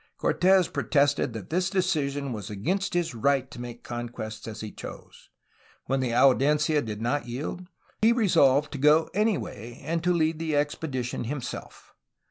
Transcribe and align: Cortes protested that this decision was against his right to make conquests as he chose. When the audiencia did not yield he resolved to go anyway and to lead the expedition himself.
Cortes 0.17 0.67
protested 0.69 1.33
that 1.33 1.51
this 1.51 1.69
decision 1.69 2.33
was 2.33 2.49
against 2.49 2.95
his 2.95 3.13
right 3.13 3.51
to 3.51 3.61
make 3.61 3.83
conquests 3.83 4.47
as 4.47 4.61
he 4.61 4.71
chose. 4.71 5.29
When 5.85 5.99
the 5.99 6.11
audiencia 6.11 6.81
did 6.81 7.03
not 7.03 7.27
yield 7.27 7.67
he 8.01 8.11
resolved 8.11 8.71
to 8.71 8.79
go 8.79 9.09
anyway 9.13 9.79
and 9.83 10.03
to 10.03 10.11
lead 10.11 10.39
the 10.39 10.55
expedition 10.55 11.25
himself. 11.25 11.93